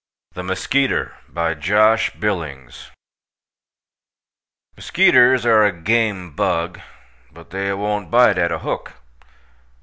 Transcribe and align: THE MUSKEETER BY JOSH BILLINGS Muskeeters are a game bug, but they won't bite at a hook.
THE 0.33 0.41
MUSKEETER 0.41 1.15
BY 1.29 1.53
JOSH 1.53 2.15
BILLINGS 2.19 2.89
Muskeeters 4.75 5.45
are 5.45 5.63
a 5.63 5.71
game 5.71 6.31
bug, 6.35 6.81
but 7.31 7.51
they 7.51 7.71
won't 7.73 8.09
bite 8.09 8.39
at 8.39 8.51
a 8.51 8.57
hook. 8.65 8.93